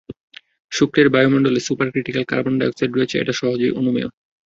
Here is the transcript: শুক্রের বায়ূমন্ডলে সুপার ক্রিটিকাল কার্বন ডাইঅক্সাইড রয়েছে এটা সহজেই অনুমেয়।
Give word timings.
শুক্রের 0.71 1.07
বায়ূমন্ডলে 1.13 1.61
সুপার 1.67 1.87
ক্রিটিকাল 1.93 2.23
কার্বন 2.31 2.53
ডাইঅক্সাইড 2.59 2.91
রয়েছে 2.93 3.15
এটা 3.17 3.33
সহজেই 3.39 3.75
অনুমেয়। 3.79 4.09